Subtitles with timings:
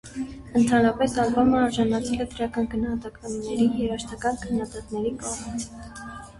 [0.61, 5.71] Ընդհանրապես, ալբոմը արժանացել է դրական գնահատականների՝ երաժշտական քննադատների կողմից։